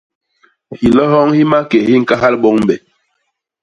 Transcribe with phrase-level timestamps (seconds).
[0.79, 2.75] Hilo hyoñ hi maké hi ñkahal boñbe.